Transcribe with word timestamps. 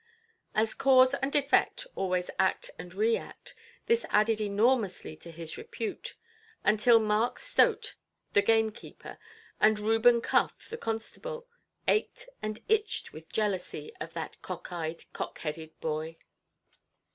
As 0.55 0.73
cause 0.73 1.13
and 1.13 1.35
effect 1.35 1.85
always 1.93 2.31
act 2.39 2.71
and 2.79 2.91
react, 2.91 3.53
this 3.85 4.03
added 4.09 4.41
enormously 4.41 5.15
to 5.17 5.29
his 5.29 5.59
repute, 5.59 6.15
until 6.63 6.97
Mark 6.97 7.37
Stote 7.37 7.93
the 8.33 8.41
gamekeeper, 8.41 9.19
and 9.59 9.77
Reuben 9.77 10.19
Cuff 10.19 10.67
the 10.69 10.75
constable, 10.79 11.47
ached 11.87 12.27
and 12.41 12.63
itched 12.67 13.13
with 13.13 13.31
jealousy 13.31 13.91
of 14.01 14.13
that 14.13 14.41
"cock–eyed, 14.41 15.03
cock–headed 15.13 15.79
boy". 15.79 16.17